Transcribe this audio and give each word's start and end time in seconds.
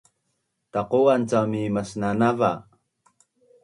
Taqu’an 0.71 1.23
cam 1.31 1.45
mi 1.51 1.61
masnanava 1.73 2.51